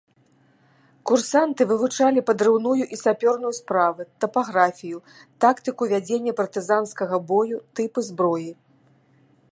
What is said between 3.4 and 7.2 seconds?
справы, тапаграфію, тактыку вядзення партызанскага